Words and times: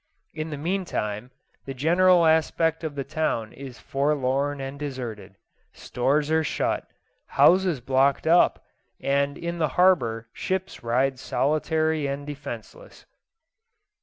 In 0.33 0.49
the 0.49 0.57
meantime, 0.57 1.29
the 1.65 1.75
general 1.75 2.25
aspect 2.25 2.83
of 2.83 2.95
the 2.95 3.03
town 3.03 3.53
is 3.53 3.77
forlorn 3.77 4.59
and 4.59 4.79
deserted; 4.79 5.35
stores 5.73 6.31
are 6.31 6.43
shut, 6.43 6.87
houses 7.27 7.81
blocked 7.81 8.25
up, 8.25 8.65
and 8.99 9.37
in 9.37 9.59
the 9.59 9.67
harbour 9.77 10.27
ships 10.33 10.81
ride 10.81 11.19
solitary 11.19 12.07
and 12.07 12.25
defenceless. 12.25 13.05